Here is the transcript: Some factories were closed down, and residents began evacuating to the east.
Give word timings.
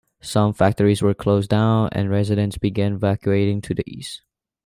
Some 0.23 0.53
factories 0.55 1.03
were 1.03 1.13
closed 1.13 1.51
down, 1.51 1.89
and 1.91 2.09
residents 2.09 2.57
began 2.57 2.93
evacuating 2.93 3.61
to 3.61 3.75
the 3.75 3.83
east. 3.85 4.23